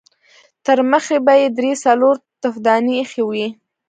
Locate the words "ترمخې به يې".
0.65-1.47